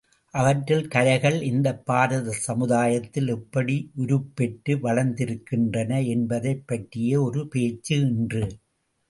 அவற்றில் 0.33 0.87
கலைகள் 0.87 1.41
இந்தப் 1.41 1.85
பாரத 1.85 2.31
சமுதாயத்தில் 2.39 3.27
எப்படி 3.27 3.75
உருப்பெற்று 3.97 4.75
வளர்ந்திருக்கின்றன 4.77 6.07
என்பதைப் 6.07 6.67
பற்றியே 6.67 7.15
ஒரு 7.19 7.47
பேச்சு 7.47 7.95
இன்று. 8.07 8.43